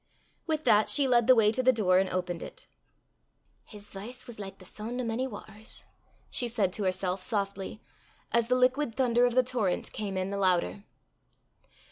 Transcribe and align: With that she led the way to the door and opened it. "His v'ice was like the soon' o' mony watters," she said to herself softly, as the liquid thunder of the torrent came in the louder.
With 0.47 0.63
that 0.63 0.89
she 0.89 1.07
led 1.07 1.27
the 1.27 1.35
way 1.35 1.51
to 1.51 1.61
the 1.61 1.71
door 1.71 1.99
and 1.99 2.09
opened 2.09 2.41
it. 2.41 2.65
"His 3.63 3.91
v'ice 3.91 4.25
was 4.25 4.39
like 4.39 4.57
the 4.57 4.65
soon' 4.65 4.99
o' 4.99 5.03
mony 5.03 5.27
watters," 5.27 5.83
she 6.31 6.47
said 6.47 6.73
to 6.73 6.85
herself 6.85 7.21
softly, 7.21 7.83
as 8.31 8.47
the 8.47 8.55
liquid 8.55 8.95
thunder 8.95 9.27
of 9.27 9.35
the 9.35 9.43
torrent 9.43 9.91
came 9.91 10.17
in 10.17 10.31
the 10.31 10.39
louder. 10.39 10.85